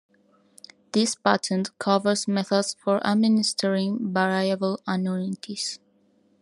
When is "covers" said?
1.77-2.27